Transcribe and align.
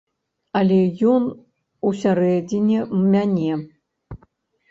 Але 0.59 0.77
ён 1.11 1.25
усярэдзіне 1.89 2.79
мяне. 3.13 3.51